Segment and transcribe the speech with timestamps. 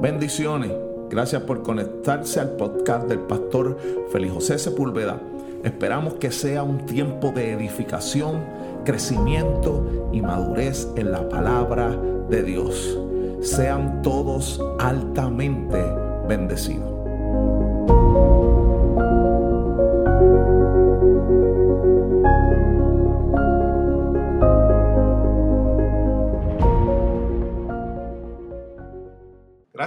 [0.00, 0.72] Bendiciones.
[1.10, 3.76] Gracias por conectarse al podcast del pastor
[4.10, 5.20] Félix José Sepúlveda.
[5.62, 8.42] Esperamos que sea un tiempo de edificación,
[8.84, 11.96] crecimiento y madurez en la palabra
[12.28, 12.98] de Dios.
[13.42, 15.84] Sean todos altamente
[16.26, 16.91] bendecidos.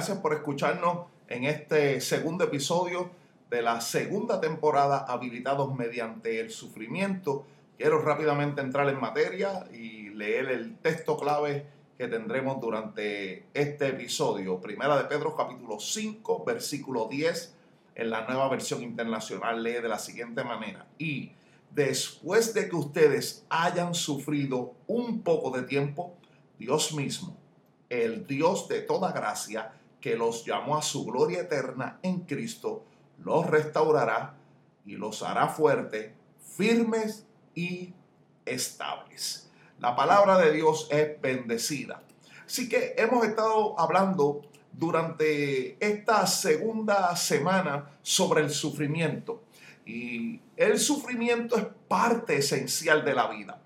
[0.06, 3.10] Gracias por escucharnos en este segundo episodio
[3.50, 7.48] de la segunda temporada Habilitados mediante el sufrimiento.
[7.76, 11.66] Quiero rápidamente entrar en materia y leer el texto clave
[11.98, 14.62] que tendremos durante este episodio.
[14.62, 17.56] Primera de Pedro capítulo 5, versículo 10,
[17.96, 20.86] en la nueva versión internacional lee de la siguiente manera.
[21.00, 21.32] Y
[21.72, 26.14] después de que ustedes hayan sufrido un poco de tiempo,
[26.60, 27.36] Dios mismo,
[27.90, 29.72] el Dios de toda gracia,
[30.06, 32.86] que los llamó a su gloria eterna en Cristo,
[33.24, 34.36] los restaurará
[34.86, 36.12] y los hará fuertes,
[36.56, 37.26] firmes
[37.56, 37.92] y
[38.46, 39.50] estables.
[39.80, 42.04] La palabra de Dios es bendecida.
[42.46, 49.42] Así que hemos estado hablando durante esta segunda semana sobre el sufrimiento.
[49.88, 53.60] Y el sufrimiento es parte esencial de la vida.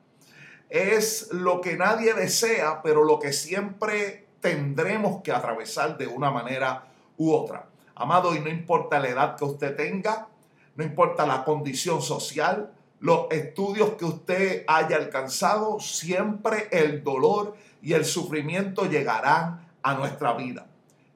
[0.69, 6.87] Es lo que nadie desea, pero lo que siempre tendremos que atravesar de una manera
[7.17, 7.67] u otra.
[7.95, 10.27] Amado, y no importa la edad que usted tenga,
[10.75, 17.93] no importa la condición social, los estudios que usted haya alcanzado, siempre el dolor y
[17.93, 20.67] el sufrimiento llegarán a nuestra vida.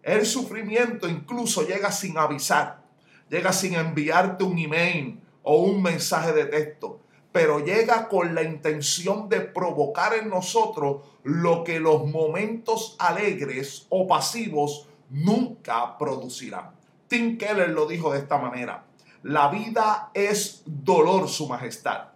[0.01, 2.81] El sufrimiento incluso llega sin avisar,
[3.29, 7.02] llega sin enviarte un email o un mensaje de texto
[7.33, 14.07] pero llega con la intención de provocar en nosotros lo que los momentos alegres o
[14.07, 16.71] pasivos nunca producirán.
[17.07, 18.85] Tim Keller lo dijo de esta manera,
[19.23, 22.09] la vida es dolor, su majestad.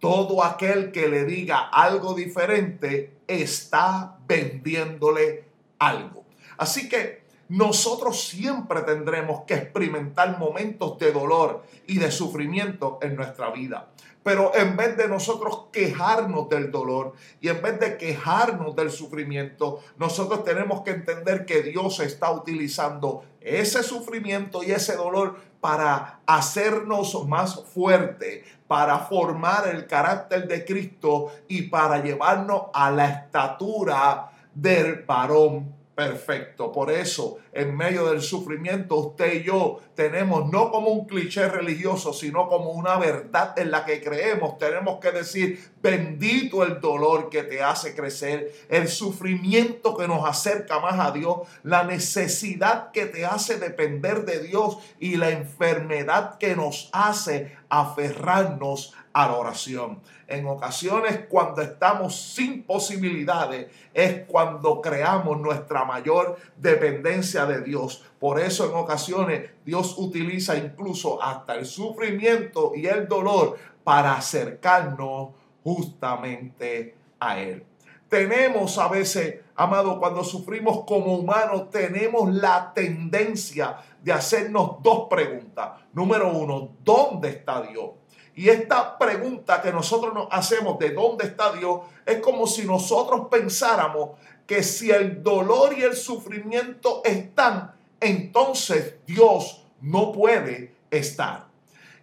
[0.00, 5.44] Todo aquel que le diga algo diferente está vendiéndole
[5.78, 6.24] algo.
[6.58, 13.50] Así que nosotros siempre tendremos que experimentar momentos de dolor y de sufrimiento en nuestra
[13.50, 13.90] vida.
[14.26, 19.78] Pero en vez de nosotros quejarnos del dolor y en vez de quejarnos del sufrimiento,
[19.98, 27.24] nosotros tenemos que entender que Dios está utilizando ese sufrimiento y ese dolor para hacernos
[27.28, 35.04] más fuerte, para formar el carácter de Cristo y para llevarnos a la estatura del
[35.04, 36.70] varón perfecto.
[36.70, 42.12] Por eso, en medio del sufrimiento, usted y yo tenemos no como un cliché religioso,
[42.12, 44.58] sino como una verdad en la que creemos.
[44.58, 50.80] Tenemos que decir, bendito el dolor que te hace crecer, el sufrimiento que nos acerca
[50.80, 56.54] más a Dios, la necesidad que te hace depender de Dios y la enfermedad que
[56.54, 60.00] nos hace aferrarnos a la oración.
[60.26, 68.04] En ocasiones cuando estamos sin posibilidades es cuando creamos nuestra mayor dependencia de Dios.
[68.20, 75.30] Por eso en ocasiones Dios utiliza incluso hasta el sufrimiento y el dolor para acercarnos
[75.64, 77.64] justamente a Él.
[78.10, 85.70] Tenemos a veces, amado, cuando sufrimos como humanos, tenemos la tendencia de hacernos dos preguntas.
[85.94, 87.92] Número uno, ¿dónde está Dios?
[88.36, 93.28] Y esta pregunta que nosotros nos hacemos de dónde está Dios es como si nosotros
[93.30, 94.10] pensáramos
[94.46, 101.46] que si el dolor y el sufrimiento están, entonces Dios no puede estar.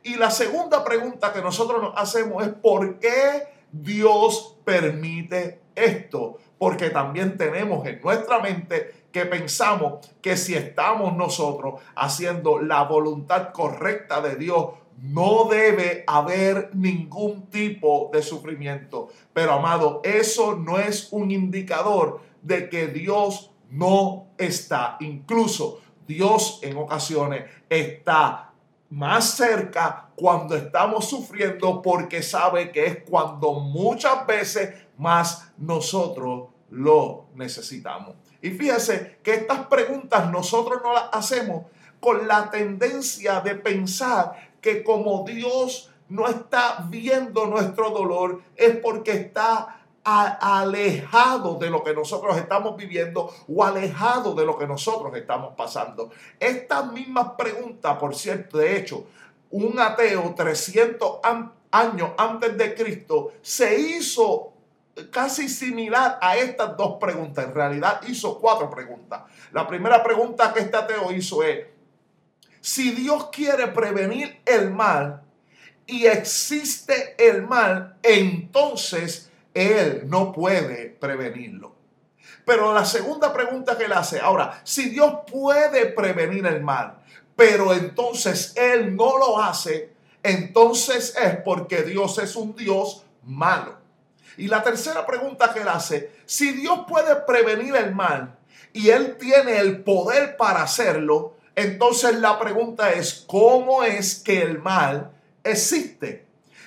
[0.02, 6.40] Y la segunda pregunta que nosotros nos hacemos es ¿por qué Dios permite esto?
[6.58, 13.52] Porque también tenemos en nuestra mente que pensamos que si estamos nosotros haciendo la voluntad
[13.54, 14.70] correcta de Dios,
[15.02, 19.10] no debe haber ningún tipo de sufrimiento.
[19.34, 24.98] Pero amado, eso no es un indicador de que Dios no está.
[25.00, 28.52] Incluso Dios en ocasiones está
[28.90, 37.26] más cerca cuando estamos sufriendo porque sabe que es cuando muchas veces más nosotros lo
[37.36, 38.16] necesitamos.
[38.42, 41.66] Y fíjese que estas preguntas nosotros no las hacemos
[42.00, 49.12] con la tendencia de pensar que como Dios no está viendo nuestro dolor, es porque
[49.12, 55.54] está alejado de lo que nosotros estamos viviendo o alejado de lo que nosotros estamos
[55.56, 56.12] pasando.
[56.40, 59.06] Esta misma pregunta, por cierto, de hecho,
[59.52, 61.20] un ateo 300
[61.72, 64.54] años antes de Cristo se hizo
[65.12, 67.46] casi similar a estas dos preguntas.
[67.46, 69.24] En realidad hizo cuatro preguntas.
[69.52, 71.73] La primera pregunta que este ateo hizo es,
[72.64, 75.22] si Dios quiere prevenir el mal
[75.86, 81.76] y existe el mal, entonces Él no puede prevenirlo.
[82.46, 87.00] Pero la segunda pregunta que él hace, ahora, si Dios puede prevenir el mal,
[87.36, 89.92] pero entonces Él no lo hace,
[90.24, 93.78] entonces es porque Dios es un Dios malo.
[94.38, 98.38] Y la tercera pregunta que él hace, si Dios puede prevenir el mal
[98.72, 104.60] y Él tiene el poder para hacerlo, entonces la pregunta es, ¿cómo es que el
[104.60, 105.12] mal
[105.44, 106.26] existe?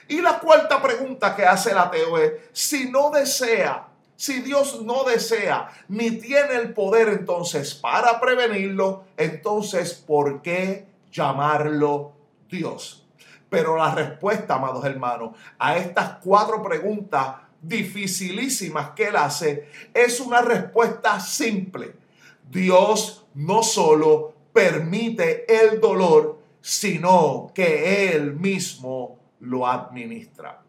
[0.09, 5.05] Y la cuarta pregunta que hace el ateo es, si no desea, si Dios no
[5.05, 12.12] desea ni tiene el poder entonces para prevenirlo, entonces ¿por qué llamarlo
[12.49, 13.05] Dios?
[13.50, 20.41] Pero la respuesta, amados hermanos, a estas cuatro preguntas dificilísimas que él hace es una
[20.41, 21.94] respuesta simple.
[22.49, 30.62] Dios no solo permite el dolor, sino que Él mismo lo administra.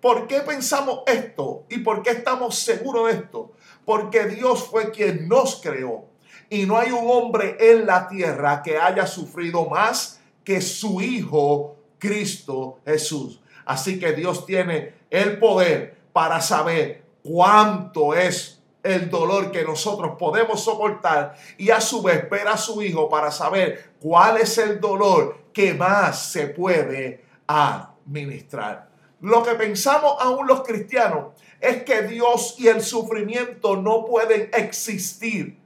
[0.00, 1.64] ¿Por qué pensamos esto?
[1.70, 3.52] ¿Y por qué estamos seguros de esto?
[3.84, 6.06] Porque Dios fue quien nos creó.
[6.50, 11.76] Y no hay un hombre en la tierra que haya sufrido más que su Hijo
[12.00, 13.40] Cristo Jesús.
[13.64, 20.62] Así que Dios tiene el poder para saber cuánto es el dolor que nosotros podemos
[20.62, 25.38] soportar y a su vez ver a su hijo para saber cuál es el dolor
[25.52, 28.88] que más se puede administrar.
[29.20, 35.58] Lo que pensamos aún los cristianos es que Dios y el sufrimiento no pueden existir,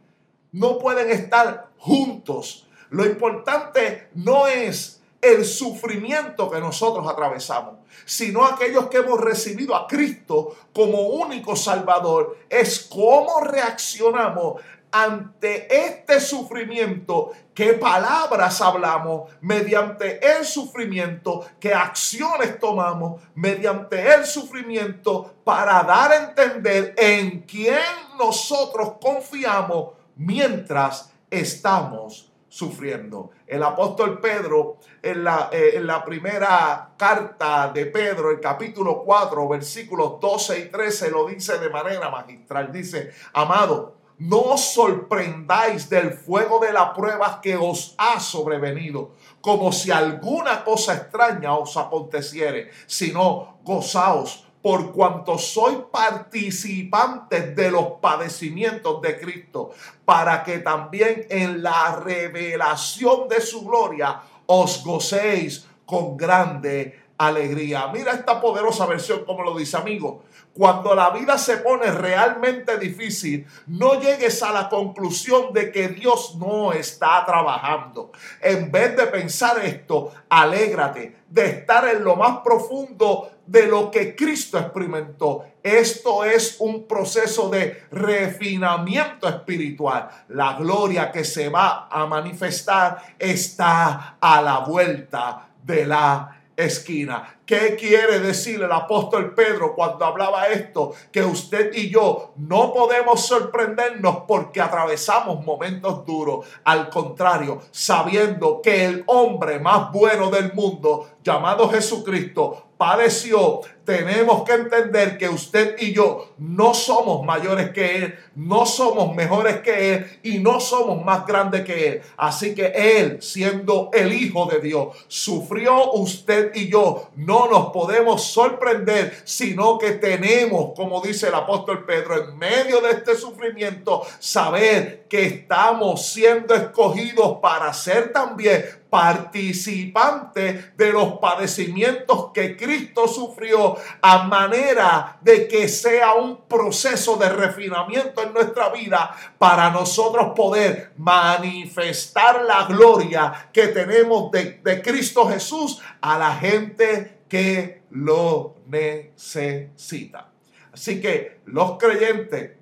[0.52, 2.66] no pueden estar juntos.
[2.88, 9.86] Lo importante no es el sufrimiento que nosotros atravesamos, sino aquellos que hemos recibido a
[9.86, 14.60] Cristo como único Salvador, es cómo reaccionamos
[14.90, 25.36] ante este sufrimiento, qué palabras hablamos mediante el sufrimiento, qué acciones tomamos mediante el sufrimiento
[25.44, 27.80] para dar a entender en quién
[28.19, 33.30] nosotros confiamos mientras estamos sufriendo.
[33.52, 39.46] El apóstol Pedro, en la, eh, en la primera carta de Pedro, el capítulo 4,
[39.46, 42.72] versículos 12 y 13, lo dice de manera magistral.
[42.72, 49.10] Dice, amado, no os sorprendáis del fuego de la prueba que os ha sobrevenido,
[49.43, 57.86] como si alguna cosa extraña os aconteciere, sino gozaos por cuanto soy participantes de los
[58.00, 59.72] padecimientos de Cristo,
[60.04, 67.88] para que también en la revelación de su gloria os gocéis con grande alegría.
[67.92, 70.22] Mira esta poderosa versión como lo dice amigo.
[70.54, 76.36] Cuando la vida se pone realmente difícil, no llegues a la conclusión de que Dios
[76.36, 78.12] no está trabajando.
[78.40, 84.16] En vez de pensar esto, alégrate de estar en lo más profundo de lo que
[84.16, 85.44] Cristo experimentó.
[85.62, 90.08] Esto es un proceso de refinamiento espiritual.
[90.28, 97.40] La gloria que se va a manifestar está a la vuelta de la esquina.
[97.44, 100.94] ¿Qué quiere decir el apóstol Pedro cuando hablaba esto?
[101.10, 106.46] Que usted y yo no podemos sorprendernos porque atravesamos momentos duros.
[106.65, 114.53] Al contrario, sabiendo que el hombre más bueno del mundo, llamado Jesucristo, padeció, tenemos que
[114.53, 120.20] entender que usted y yo no somos mayores que Él, no somos mejores que Él
[120.22, 122.03] y no somos más grandes que Él.
[122.17, 127.10] Así que Él, siendo el Hijo de Dios, sufrió usted y yo.
[127.17, 132.91] No nos podemos sorprender, sino que tenemos, como dice el apóstol Pedro, en medio de
[132.91, 142.58] este sufrimiento, saber que estamos siendo escogidos para ser también participante de los padecimientos que
[142.58, 149.70] Cristo sufrió a manera de que sea un proceso de refinamiento en nuestra vida para
[149.70, 157.82] nosotros poder manifestar la gloria que tenemos de, de Cristo Jesús a la gente que
[157.91, 160.29] lo necesita.
[160.72, 162.52] Así que los creyentes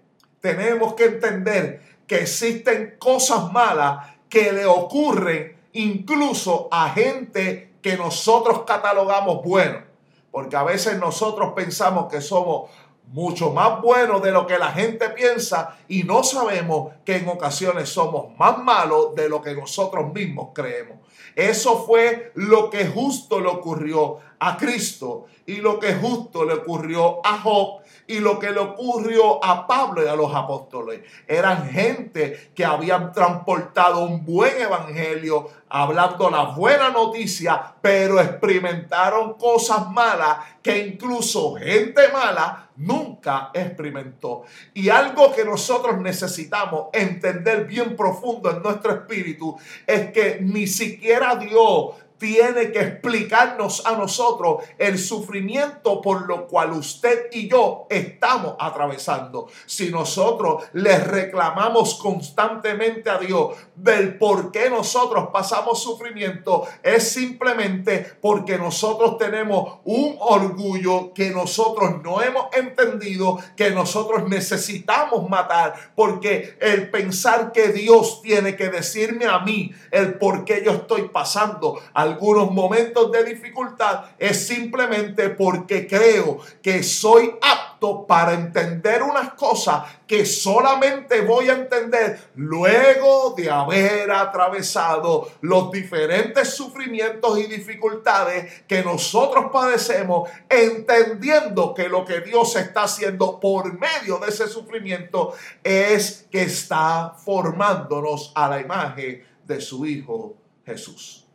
[0.40, 8.62] tenemos que entender que existen cosas malas que le ocurren incluso a gente que nosotros
[8.66, 9.89] catalogamos bueno.
[10.30, 12.70] Porque a veces nosotros pensamos que somos
[13.12, 17.88] mucho más buenos de lo que la gente piensa y no sabemos que en ocasiones
[17.88, 20.98] somos más malos de lo que nosotros mismos creemos.
[21.34, 27.24] Eso fue lo que justo le ocurrió a Cristo y lo que justo le ocurrió
[27.24, 31.00] a Job y lo que le ocurrió a Pablo y a los apóstoles.
[31.28, 39.88] Eran gente que habían transportado un buen evangelio, hablando la buena noticia, pero experimentaron cosas
[39.90, 44.42] malas que incluso gente mala nunca experimentó.
[44.74, 49.56] Y algo que nosotros necesitamos entender bien profundo en nuestro espíritu
[49.86, 56.72] es que ni siquiera Dios tiene que explicarnos a nosotros el sufrimiento por lo cual
[56.72, 59.48] usted y yo estamos atravesando.
[59.64, 68.06] Si nosotros le reclamamos constantemente a Dios del por qué nosotros pasamos sufrimiento, es simplemente
[68.20, 76.56] porque nosotros tenemos un orgullo que nosotros no hemos entendido, que nosotros necesitamos matar, porque
[76.60, 81.80] el pensar que Dios tiene que decirme a mí el por qué yo estoy pasando
[81.94, 89.84] algunos momentos de dificultad es simplemente porque creo que soy apto para entender unas cosas
[90.06, 93.69] que solamente voy a entender luego de haber
[94.10, 102.84] atravesado los diferentes sufrimientos y dificultades que nosotros padecemos, entendiendo que lo que Dios está
[102.84, 109.86] haciendo por medio de ese sufrimiento es que está formándonos a la imagen de su
[109.86, 111.26] Hijo Jesús.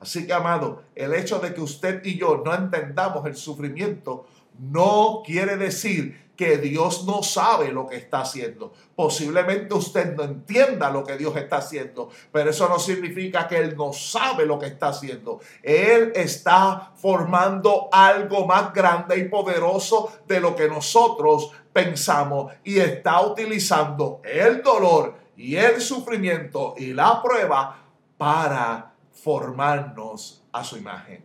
[0.00, 4.26] Así que, amado, el hecho de que usted y yo no entendamos el sufrimiento
[4.58, 8.72] no quiere decir que Dios no sabe lo que está haciendo.
[8.94, 13.76] Posiblemente usted no entienda lo que Dios está haciendo, pero eso no significa que Él
[13.76, 15.40] no sabe lo que está haciendo.
[15.62, 23.20] Él está formando algo más grande y poderoso de lo que nosotros pensamos y está
[23.20, 27.84] utilizando el dolor y el sufrimiento y la prueba
[28.16, 31.24] para formarnos a su imagen.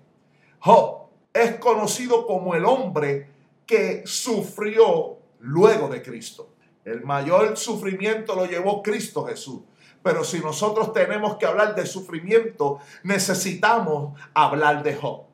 [0.59, 3.38] Job es conocido como el hombre
[3.69, 6.55] que sufrió luego de Cristo.
[6.83, 9.61] El mayor sufrimiento lo llevó Cristo Jesús.
[10.01, 15.25] Pero si nosotros tenemos que hablar de sufrimiento, necesitamos hablar de Job.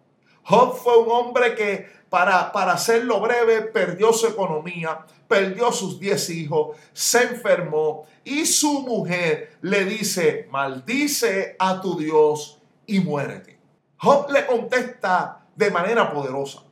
[0.43, 6.29] Job fue un hombre que, para, para hacerlo breve, perdió su economía, perdió sus diez
[6.29, 13.57] hijos, se enfermó y su mujer le dice, maldice a tu Dios y muérete.
[13.95, 16.63] Job le contesta de manera poderosa,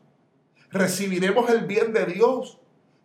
[0.74, 2.58] recibiremos el bien de Dios,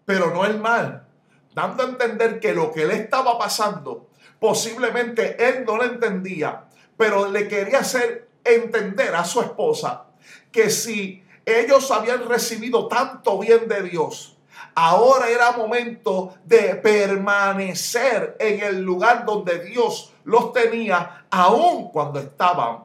[0.07, 1.07] pero no el mal,
[1.55, 4.09] dando a entender que lo que le estaba pasando,
[4.41, 6.65] posiblemente él no lo entendía,
[6.97, 10.07] pero le quería hacer entender a su esposa
[10.51, 14.38] que si ellos habían recibido tanto bien de Dios,
[14.75, 22.85] Ahora era momento de permanecer en el lugar donde Dios los tenía, aun cuando estaban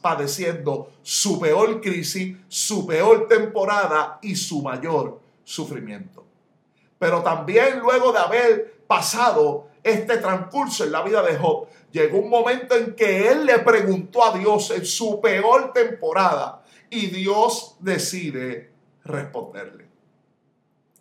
[0.00, 6.24] padeciendo su peor crisis, su peor temporada y su mayor sufrimiento.
[6.98, 12.30] Pero también luego de haber pasado este transcurso en la vida de Job, llegó un
[12.30, 18.70] momento en que él le preguntó a Dios en su peor temporada y Dios decide
[19.04, 19.93] responderle.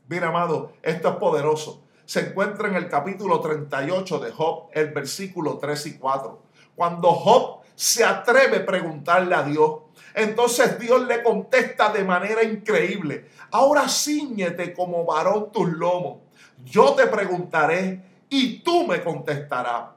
[0.07, 1.83] Mira, amado, esto es poderoso.
[2.05, 6.41] Se encuentra en el capítulo 38 de Job, el versículo 3 y 4.
[6.75, 9.83] Cuando Job se atreve a preguntarle a Dios,
[10.13, 13.29] entonces Dios le contesta de manera increíble.
[13.51, 16.19] Ahora ciñete como varón tus lomos.
[16.63, 19.91] Yo te preguntaré y tú me contestarás.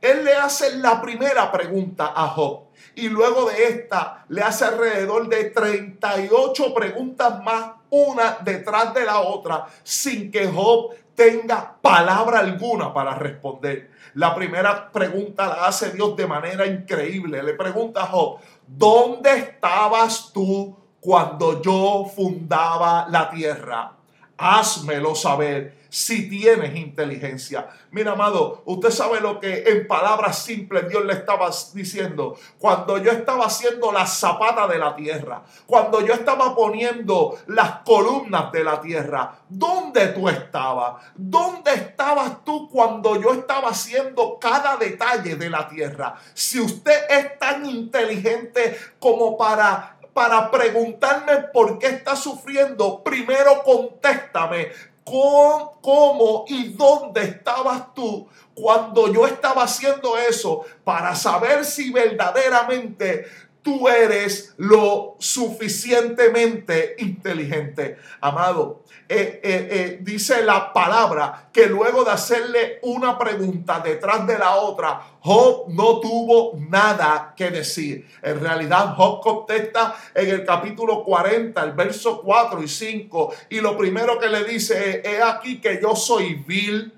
[0.00, 2.64] Él le hace la primera pregunta a Job
[2.96, 9.20] y luego de esta le hace alrededor de 38 preguntas más, una detrás de la
[9.20, 13.90] otra, sin que Job tenga palabra alguna para responder.
[14.14, 17.42] La primera pregunta la hace Dios de manera increíble.
[17.42, 23.92] Le pregunta a Job, ¿dónde estabas tú cuando yo fundaba la tierra?
[24.36, 27.68] Házmelo saber si tienes inteligencia.
[27.90, 32.34] Mira, amado, usted sabe lo que en palabras simples Dios le estaba diciendo.
[32.58, 38.50] Cuando yo estaba haciendo la zapata de la tierra, cuando yo estaba poniendo las columnas
[38.52, 41.02] de la tierra, ¿dónde tú estabas?
[41.14, 46.14] ¿Dónde estabas tú cuando yo estaba haciendo cada detalle de la tierra?
[46.32, 54.70] Si usted es tan inteligente como para para preguntarme por qué está sufriendo, primero contéstame
[55.04, 63.26] cómo y dónde estabas tú cuando yo estaba haciendo eso para saber si verdaderamente
[63.62, 67.96] tú eres lo suficientemente inteligente.
[68.20, 74.38] Amado, eh, eh, eh, dice la palabra que luego de hacerle una pregunta detrás de
[74.38, 78.08] la otra, Job no tuvo nada que decir.
[78.22, 83.76] En realidad, Job contesta en el capítulo 40, el verso 4 y 5, y lo
[83.76, 86.92] primero que le dice es, aquí que yo soy vil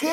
[0.00, 0.08] ¿Qué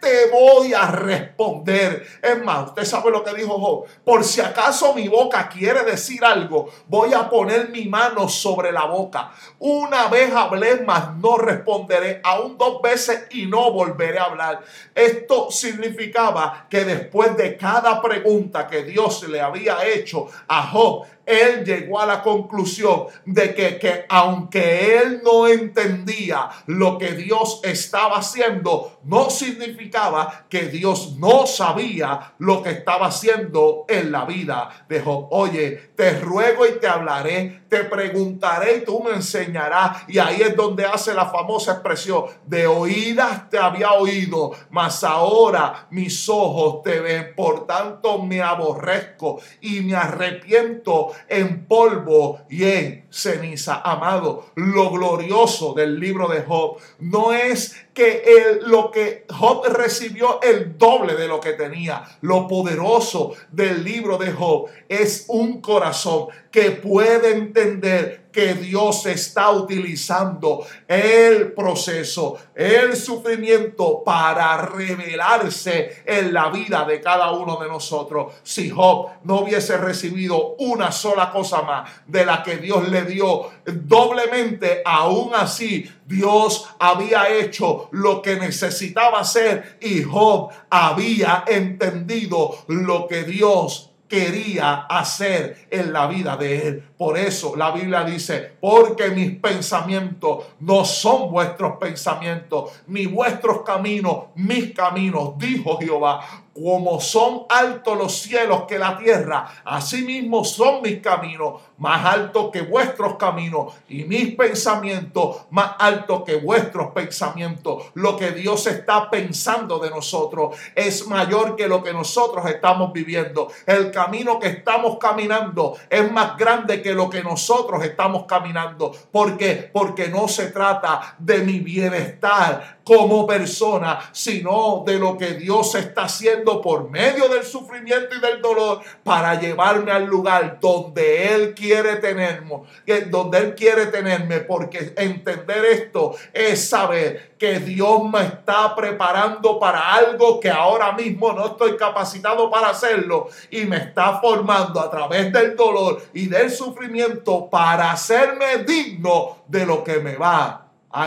[0.00, 2.06] te voy a responder?
[2.22, 3.86] Es más, usted sabe lo que dijo Job.
[4.04, 8.84] Por si acaso mi boca quiere decir algo, voy a poner mi mano sobre la
[8.84, 9.32] boca.
[9.58, 12.20] Una vez hablé, mas no responderé.
[12.22, 14.60] Aún dos veces y no volveré a hablar.
[14.94, 21.64] Esto significaba que después de cada pregunta que Dios le había hecho a Job, él
[21.64, 28.18] llegó a la conclusión de que, que, aunque él no entendía lo que Dios estaba
[28.18, 35.00] haciendo, no significaba que Dios no sabía lo que estaba haciendo en la vida de
[35.00, 35.28] Job.
[35.30, 40.02] Oye, te ruego y te hablaré, te preguntaré y tú me enseñarás.
[40.08, 45.86] Y ahí es donde hace la famosa expresión, de oídas te había oído, mas ahora
[45.90, 47.34] mis ojos te ven.
[47.34, 53.80] Por tanto me aborrezco y me arrepiento en polvo y en ceniza.
[53.84, 60.40] Amado, lo glorioso del libro de Job no es que el, lo que Job recibió
[60.42, 62.04] el doble de lo que tenía.
[62.22, 69.50] Lo poderoso del libro de Job es un corazón que puede entender que Dios está
[69.50, 78.32] utilizando el proceso, el sufrimiento para revelarse en la vida de cada uno de nosotros.
[78.42, 83.50] Si Job no hubiese recibido una sola cosa más de la que Dios le dio
[83.64, 93.06] doblemente, aún así Dios había hecho lo que necesitaba hacer y Job había entendido lo
[93.06, 96.84] que Dios quería hacer en la vida de él.
[96.98, 104.24] Por eso la Biblia dice, porque mis pensamientos no son vuestros pensamientos, ni vuestros caminos,
[104.34, 106.20] mis caminos, dijo Jehová
[106.54, 112.62] como son altos los cielos que la tierra, asimismo son mis caminos, más altos que
[112.62, 117.84] vuestros caminos, y mis pensamientos más altos que vuestros pensamientos.
[117.94, 123.48] Lo que Dios está pensando de nosotros es mayor que lo que nosotros estamos viviendo.
[123.66, 128.92] El camino que estamos caminando es más grande que lo que nosotros estamos caminando.
[129.10, 129.70] ¿Por qué?
[129.72, 136.04] Porque no se trata de mi bienestar como persona, sino de lo que Dios está
[136.04, 141.96] haciendo por medio del sufrimiento y del dolor para llevarme al lugar donde Él quiere
[141.96, 142.62] tenerme,
[143.08, 149.94] donde Él quiere tenerme, porque entender esto es saber que Dios me está preparando para
[149.94, 155.32] algo que ahora mismo no estoy capacitado para hacerlo y me está formando a través
[155.32, 161.06] del dolor y del sufrimiento para hacerme digno de lo que me va a,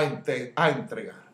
[0.56, 1.25] a entregar.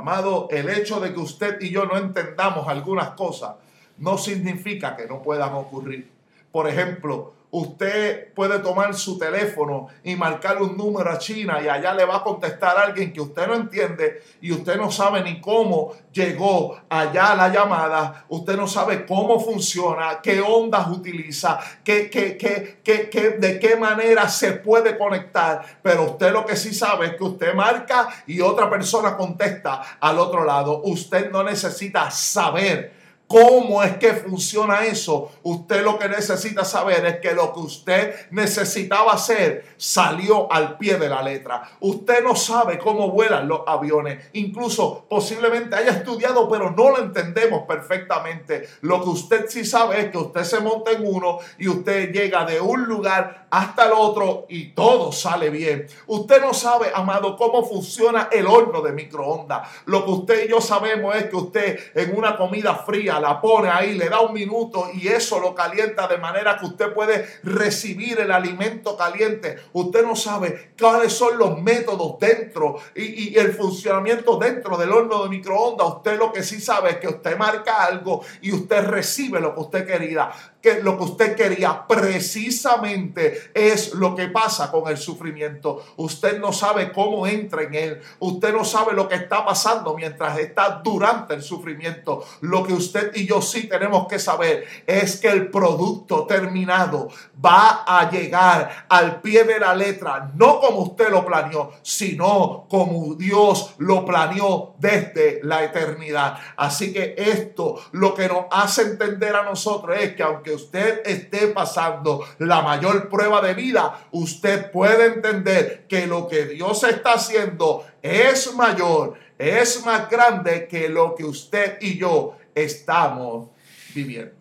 [0.00, 3.56] Amado, el hecho de que usted y yo no entendamos algunas cosas
[3.98, 6.10] no significa que no puedan ocurrir.
[6.50, 11.92] Por ejemplo, usted puede tomar su teléfono y marcar un número a China y allá
[11.94, 15.92] le va a contestar alguien que usted no entiende y usted no sabe ni cómo
[16.12, 23.36] llegó allá la llamada, usted no sabe cómo funciona, qué ondas utiliza, qué, qué, qué,
[23.38, 27.54] de qué manera se puede conectar, pero usted lo que sí sabe es que usted
[27.54, 30.82] marca y otra persona contesta al otro lado.
[30.84, 32.99] Usted no necesita saber
[33.30, 35.30] ¿Cómo es que funciona eso?
[35.44, 40.96] Usted lo que necesita saber es que lo que usted necesitaba hacer salió al pie
[40.96, 41.62] de la letra.
[41.78, 44.30] Usted no sabe cómo vuelan los aviones.
[44.32, 48.68] Incluso posiblemente haya estudiado, pero no lo entendemos perfectamente.
[48.80, 52.44] Lo que usted sí sabe es que usted se monta en uno y usted llega
[52.44, 55.86] de un lugar hasta el otro y todo sale bien.
[56.08, 59.68] Usted no sabe, amado, cómo funciona el horno de microondas.
[59.86, 63.68] Lo que usted y yo sabemos es que usted en una comida fría la pone
[63.68, 68.20] ahí, le da un minuto y eso lo calienta de manera que usted puede recibir
[68.20, 69.56] el alimento caliente.
[69.72, 75.28] Usted no sabe cuáles son los métodos dentro y, el funcionamiento dentro del horno de
[75.28, 75.86] microondas.
[75.96, 79.60] Usted lo que sí sabe es que usted marca algo y usted recibe lo que
[79.60, 80.30] usted quería
[80.60, 85.82] que lo que usted quería precisamente es lo que pasa con el sufrimiento.
[85.96, 88.00] Usted no sabe cómo entra en él.
[88.18, 92.24] Usted no sabe lo que está pasando mientras está durante el sufrimiento.
[92.40, 97.08] Lo que usted y yo sí tenemos que saber es que el producto terminado
[97.42, 103.14] va a llegar al pie de la letra, no como usted lo planeó, sino como
[103.14, 106.38] Dios lo planeó desde la eternidad.
[106.56, 111.48] Así que esto lo que nos hace entender a nosotros es que aunque usted esté
[111.48, 117.86] pasando la mayor prueba de vida, usted puede entender que lo que Dios está haciendo
[118.02, 123.48] es mayor, es más grande que lo que usted y yo estamos
[123.94, 124.34] viviendo.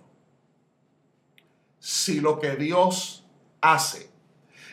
[1.79, 3.25] Si lo que Dios
[3.61, 4.09] hace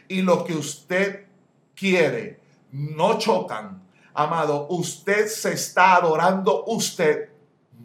[0.08, 1.26] y lo que usted
[1.74, 2.40] quiere
[2.72, 3.82] no chocan,
[4.14, 7.30] amado, usted se está adorando usted,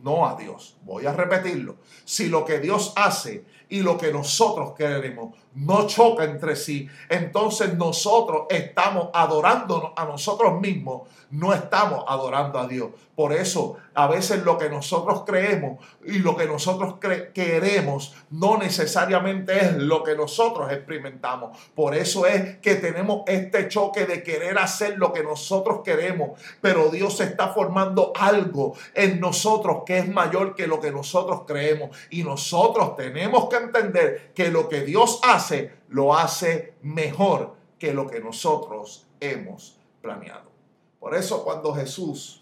[0.04, 0.78] no a Dios.
[0.84, 1.78] Voy a repetirlo.
[2.06, 7.74] Si lo que Dios hace y lo que nosotros queremos no choca entre sí, entonces
[7.76, 12.90] nosotros estamos adorándonos a nosotros mismos, no estamos adorando a Dios.
[13.16, 16.96] Por eso a veces lo que nosotros creemos y lo que nosotros
[17.34, 21.58] queremos no necesariamente es lo que nosotros experimentamos.
[21.76, 26.90] Por eso es que tenemos este choque de querer hacer lo que nosotros queremos, pero
[26.90, 31.96] Dios está formando algo en nosotros que es mayor que lo que nosotros creemos.
[32.10, 38.08] Y nosotros tenemos que entender que lo que Dios hace, lo hace mejor que lo
[38.08, 40.52] que nosotros hemos planeado.
[41.00, 42.42] Por eso cuando Jesús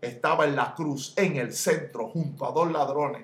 [0.00, 3.22] estaba en la cruz, en el centro, junto a dos ladrones.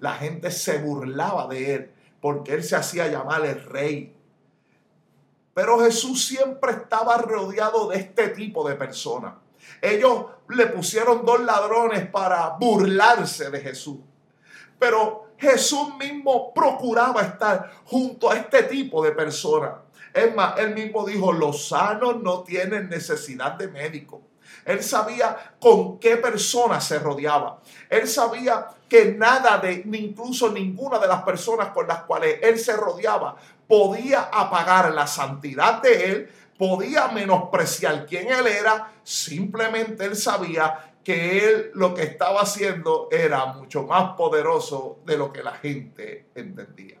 [0.00, 1.90] La gente se burlaba de él
[2.20, 4.14] porque él se hacía llamar el rey.
[5.54, 9.34] Pero Jesús siempre estaba rodeado de este tipo de personas.
[9.80, 13.98] Ellos le pusieron dos ladrones para burlarse de Jesús.
[14.78, 19.72] Pero Jesús mismo procuraba estar junto a este tipo de personas.
[20.14, 24.22] Es más, él mismo dijo, los sanos no tienen necesidad de médico
[24.64, 27.60] él sabía con qué personas se rodeaba.
[27.88, 32.76] Él sabía que nada de, incluso ninguna de las personas con las cuales él se
[32.76, 38.92] rodeaba podía apagar la santidad de él, podía menospreciar quién él era.
[39.02, 45.32] Simplemente él sabía que él lo que estaba haciendo era mucho más poderoso de lo
[45.32, 46.98] que la gente entendía.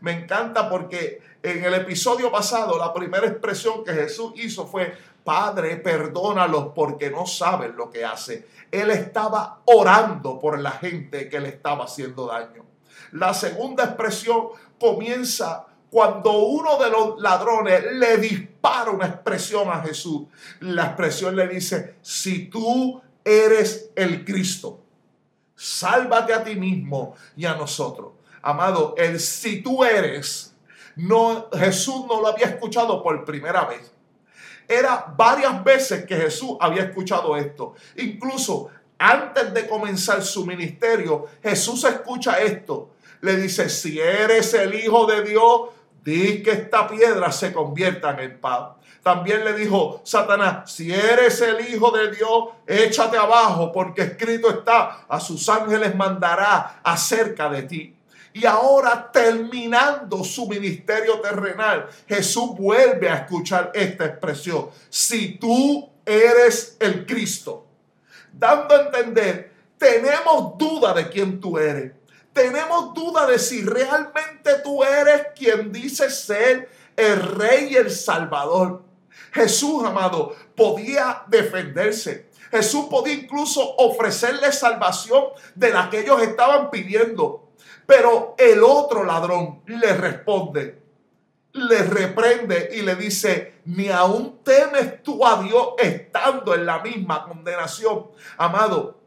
[0.00, 5.76] Me encanta porque en el episodio pasado la primera expresión que Jesús hizo fue, Padre,
[5.76, 8.46] perdónalos porque no saben lo que hace.
[8.70, 12.64] Él estaba orando por la gente que le estaba haciendo daño.
[13.12, 20.28] La segunda expresión comienza cuando uno de los ladrones le dispara una expresión a Jesús.
[20.60, 24.80] La expresión le dice, si tú eres el Cristo,
[25.54, 28.12] sálvate a ti mismo y a nosotros.
[28.40, 30.54] Amado, el si tú eres,
[30.96, 33.92] no, Jesús no lo había escuchado por primera vez.
[34.66, 37.74] Era varias veces que Jesús había escuchado esto.
[37.96, 42.90] Incluso antes de comenzar su ministerio, Jesús escucha esto.
[43.20, 45.70] Le dice, si eres el Hijo de Dios,
[46.04, 48.77] di que esta piedra se convierta en el pan.
[49.08, 55.06] También le dijo Satanás, si eres el Hijo de Dios, échate abajo, porque escrito está,
[55.08, 57.96] a sus ángeles mandará acerca de ti.
[58.34, 64.68] Y ahora terminando su ministerio terrenal, Jesús vuelve a escuchar esta expresión.
[64.90, 67.64] Si tú eres el Cristo,
[68.30, 71.92] dando a entender, tenemos duda de quién tú eres.
[72.34, 78.86] Tenemos duda de si realmente tú eres quien dice ser el rey y el salvador.
[79.32, 82.28] Jesús, amado, podía defenderse.
[82.50, 87.48] Jesús podía incluso ofrecerle salvación de la que ellos estaban pidiendo.
[87.86, 90.82] Pero el otro ladrón le responde,
[91.52, 97.24] le reprende y le dice, ni aún temes tú a Dios estando en la misma
[97.24, 98.10] condenación.
[98.36, 99.00] Amado,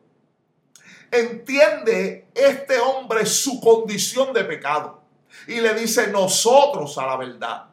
[1.12, 5.02] entiende este hombre su condición de pecado
[5.48, 7.66] y le dice, nosotros a la verdad,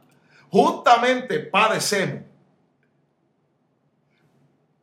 [0.51, 2.23] justamente padecemos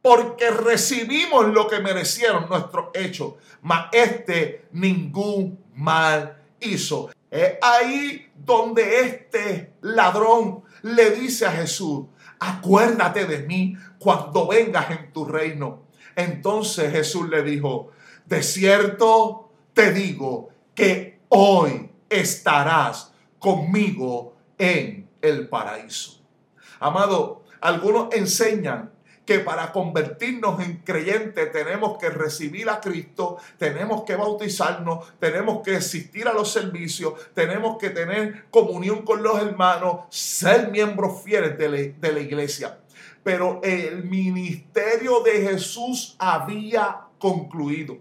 [0.05, 7.09] porque recibimos lo que merecieron nuestros hechos, mas este ningún mal hizo.
[7.31, 12.05] Es ahí donde este ladrón le dice a Jesús,
[12.39, 15.85] acuérdate de mí cuando vengas en tu reino.
[16.15, 17.89] Entonces Jesús le dijo,
[18.27, 26.21] de cierto te digo que hoy estarás conmigo en el paraíso.
[26.79, 28.93] Amado, algunos enseñan
[29.25, 35.77] que para convertirnos en creyentes tenemos que recibir a Cristo, tenemos que bautizarnos, tenemos que
[35.77, 42.11] asistir a los servicios, tenemos que tener comunión con los hermanos, ser miembros fieles de
[42.13, 42.79] la, iglesia.
[43.23, 47.97] Pero el ministerio de Jesús había concluido.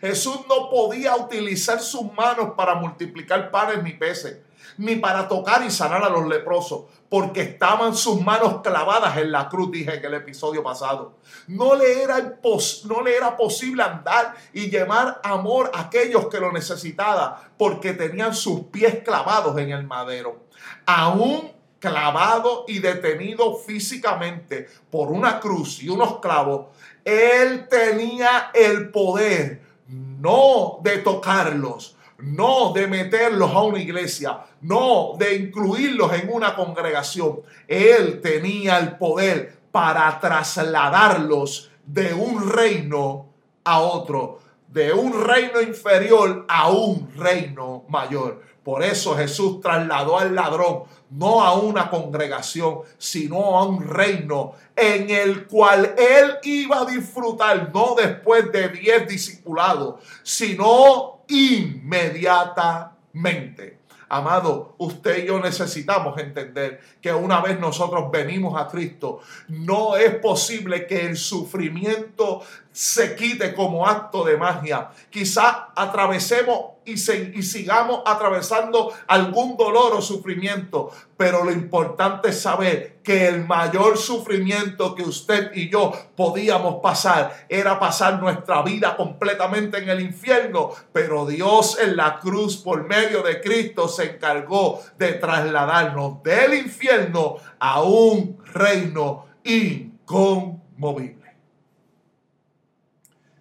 [0.00, 4.38] Jesús no podía utilizar sus manos para multiplicar panes ni peces.
[4.78, 9.48] Ni para tocar y sanar a los leprosos, porque estaban sus manos clavadas en la
[9.48, 11.18] cruz, dije en el episodio pasado.
[11.46, 12.38] No le era,
[12.84, 18.34] no le era posible andar y llevar amor a aquellos que lo necesitaban, porque tenían
[18.34, 20.44] sus pies clavados en el madero.
[20.86, 26.66] Aún clavado y detenido físicamente por una cruz y unos clavos,
[27.04, 35.36] él tenía el poder no de tocarlos, no de meterlos a una iglesia, no de
[35.36, 37.40] incluirlos en una congregación.
[37.66, 43.26] Él tenía el poder para trasladarlos de un reino
[43.64, 48.42] a otro, de un reino inferior a un reino mayor.
[48.62, 55.10] Por eso Jesús trasladó al ladrón no a una congregación, sino a un reino en
[55.10, 63.78] el cual él iba a disfrutar, no después de diez discipulados, sino inmediatamente.
[64.08, 70.16] Amado, usted y yo necesitamos entender que una vez nosotros venimos a Cristo, no es
[70.16, 74.90] posible que el sufrimiento se quite como acto de magia.
[75.08, 83.28] Quizá atravesemos y, sigamos atravesando algún dolor o sufrimiento, pero lo importante es saber que
[83.28, 89.88] el mayor sufrimiento que usted y yo podíamos pasar era pasar nuestra vida completamente en
[89.88, 96.22] el infierno, pero Dios en la cruz por medio de Cristo se encargó de trasladarnos
[96.22, 101.22] del infierno a un reino inconmovible.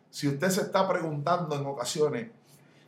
[0.10, 2.30] Si usted se está preguntando en ocasiones,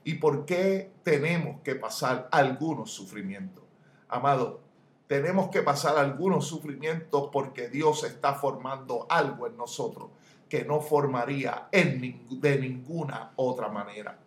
[0.04, 3.63] ¿y por qué tenemos que pasar algunos sufrimientos?
[4.08, 4.62] Amado,
[5.08, 10.10] tenemos que pasar algunos sufrimientos porque Dios está formando algo en nosotros
[10.50, 14.20] que no formaría en, de ninguna otra manera.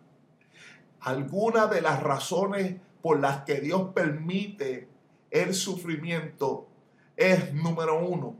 [1.01, 4.89] Algunas de las razones por las que Dios permite
[5.31, 6.67] el sufrimiento
[7.15, 8.35] es, número uno,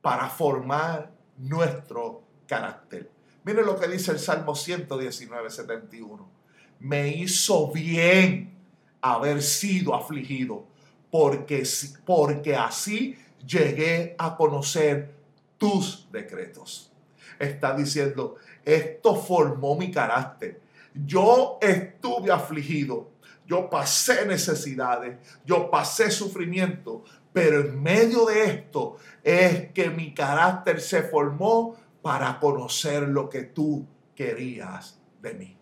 [0.00, 3.10] para formar nuestro carácter.
[3.44, 6.39] Mire lo que dice el Salmo 119, 71.
[6.80, 8.50] Me hizo bien
[9.00, 10.64] haber sido afligido,
[11.10, 11.62] porque,
[12.04, 13.16] porque así
[13.46, 15.14] llegué a conocer
[15.58, 16.90] tus decretos.
[17.38, 20.60] Está diciendo, esto formó mi carácter.
[20.94, 23.10] Yo estuve afligido,
[23.46, 30.80] yo pasé necesidades, yo pasé sufrimiento, pero en medio de esto es que mi carácter
[30.80, 35.59] se formó para conocer lo que tú querías de mí.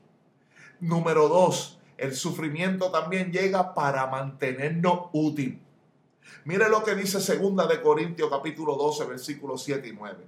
[0.80, 5.60] Número dos, el sufrimiento también llega para mantenernos útil.
[6.44, 10.26] Mire lo que dice segunda de Corintios capítulo 12 versículos 7 y 9.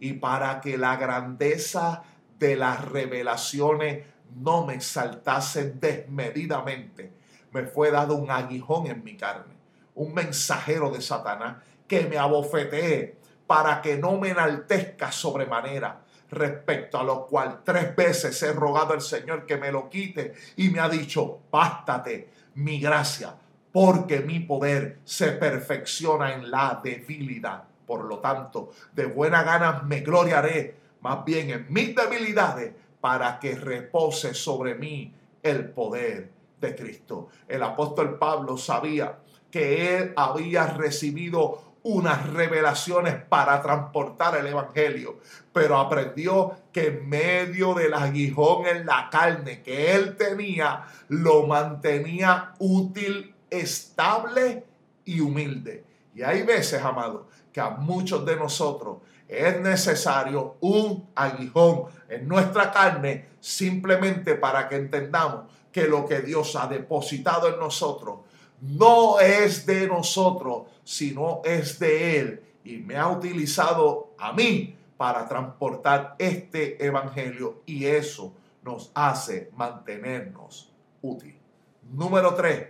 [0.00, 2.02] Y para que la grandeza
[2.40, 4.04] de las revelaciones
[4.34, 7.12] no me exaltase desmedidamente,
[7.52, 9.54] me fue dado un aguijón en mi carne,
[9.94, 17.04] un mensajero de Satanás que me abofetee para que no me enaltezca sobremanera, respecto a
[17.04, 20.88] lo cual tres veces he rogado al Señor que me lo quite y me ha
[20.88, 23.34] dicho, bástate mi gracia,
[23.72, 27.64] porque mi poder se perfecciona en la debilidad.
[27.86, 33.54] Por lo tanto, de buena gana me gloriaré, más bien en mis debilidades, para que
[33.54, 37.28] repose sobre mí el poder de Cristo.
[37.46, 39.18] El apóstol Pablo sabía
[39.50, 45.18] que él había recibido unas revelaciones para transportar el Evangelio,
[45.52, 52.54] pero aprendió que en medio del aguijón en la carne que él tenía, lo mantenía
[52.58, 54.64] útil, estable
[55.04, 55.84] y humilde.
[56.14, 62.72] Y hay veces, amado, que a muchos de nosotros es necesario un aguijón en nuestra
[62.72, 68.20] carne simplemente para que entendamos que lo que Dios ha depositado en nosotros
[68.64, 72.42] no es de nosotros, sino es de Él.
[72.64, 80.72] Y me ha utilizado a mí para transportar este evangelio y eso nos hace mantenernos
[81.02, 81.38] útil.
[81.92, 82.68] Número tres,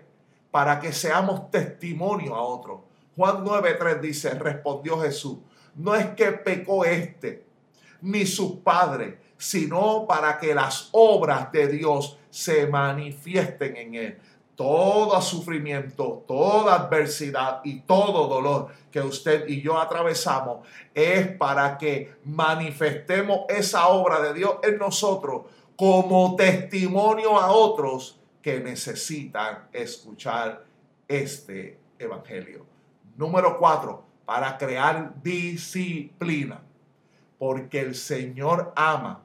[0.51, 2.81] para que seamos testimonio a otros.
[3.15, 5.39] Juan 9.3 dice, respondió Jesús,
[5.77, 7.45] no es que pecó este,
[8.01, 14.19] ni sus padres, sino para que las obras de Dios se manifiesten en él
[14.57, 22.15] todo sufrimiento, toda adversidad y todo dolor que usted y yo atravesamos es para que
[22.25, 25.43] manifestemos esa obra de Dios en nosotros
[25.77, 30.65] como testimonio a otros que necesitan escuchar
[31.09, 32.65] este evangelio.
[33.17, 36.63] Número cuatro, para crear disciplina,
[37.39, 39.23] porque el Señor ama,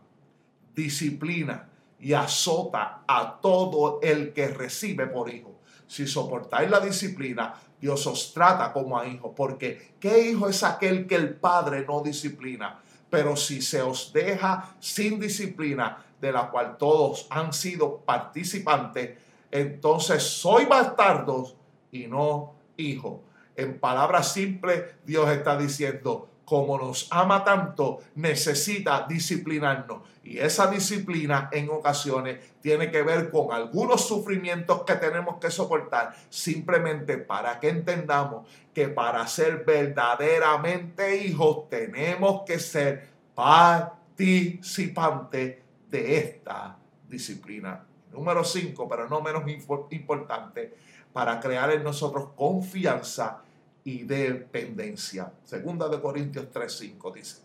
[0.74, 1.69] disciplina
[2.00, 5.56] y azota a todo el que recibe por hijo.
[5.88, 11.08] si soportáis la disciplina, Dios os trata como a hijos, porque ¿qué hijo es aquel
[11.08, 12.80] que el Padre no disciplina?
[13.10, 19.18] Pero si se os deja sin disciplina, de la cual todos han sido participantes,
[19.50, 21.56] entonces soy bastardos
[21.92, 23.22] y no hijos.
[23.56, 30.02] En palabras simples, Dios está diciendo, como nos ama tanto, necesita disciplinarnos.
[30.24, 36.16] Y esa disciplina en ocasiones tiene que ver con algunos sufrimientos que tenemos que soportar,
[36.30, 45.58] simplemente para que entendamos que para ser verdaderamente hijos tenemos que ser participantes
[45.88, 47.86] de esta disciplina.
[48.12, 49.44] Número cinco, pero no menos
[49.92, 50.76] importante,
[51.14, 53.44] para crear en nosotros confianza
[53.84, 55.32] y dependencia.
[55.44, 57.42] Segunda de Corintios 3:5 dice.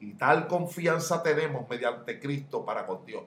[0.00, 3.24] Y tal confianza tenemos mediante Cristo para con Dios.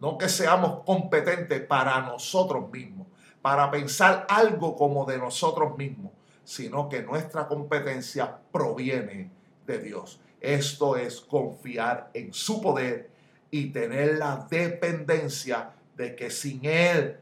[0.00, 3.06] No que seamos competentes para nosotros mismos,
[3.42, 6.12] para pensar algo como de nosotros mismos,
[6.44, 9.30] sino que nuestra competencia proviene
[9.66, 10.20] de Dios.
[10.40, 13.10] Esto es confiar en su poder
[13.50, 17.18] y tener la dependencia de que sin Él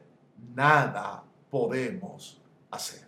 [0.54, 3.05] nada podemos hacer.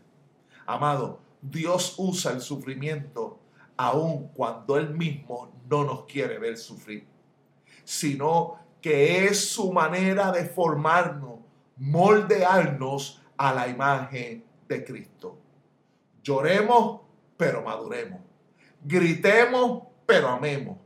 [0.68, 3.38] Amado, Dios usa el sufrimiento
[3.78, 7.07] aun cuando Él mismo no nos quiere ver sufrir,
[7.85, 11.38] sino que es su manera de formarnos,
[11.78, 15.38] moldearnos a la imagen de Cristo.
[16.22, 17.00] Lloremos,
[17.38, 18.20] pero maduremos.
[18.85, 20.76] Gritemos, pero amemos.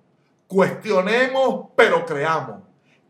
[0.46, 2.62] Cuestionemos, pero creamos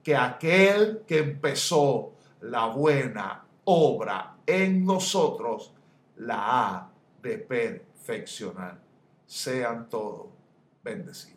[0.03, 5.75] que aquel que empezó la buena obra en nosotros
[6.27, 6.91] la ha
[7.23, 8.79] de perfeccionar.
[9.27, 10.29] Sean todos
[10.83, 11.31] bendecidos.